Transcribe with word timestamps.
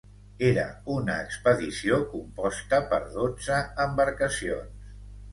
Era 0.45 0.61
una 0.93 1.17
expedició 1.25 1.99
composta 2.13 2.79
per 2.93 2.99
dotze 3.17 3.59
embarcacions. 3.85 4.89